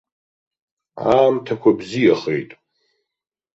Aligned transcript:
Аамҭақәа 1.11 1.71
бзиахеит. 1.77 2.51